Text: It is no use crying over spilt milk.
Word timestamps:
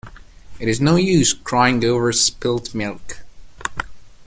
It 0.59 0.67
is 0.67 0.81
no 0.81 0.95
use 0.95 1.31
crying 1.31 1.85
over 1.85 2.11
spilt 2.11 2.73
milk. 2.73 3.23